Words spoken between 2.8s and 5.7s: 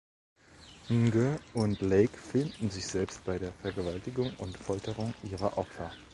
selbst bei der Vergewaltigung und Folterung ihrer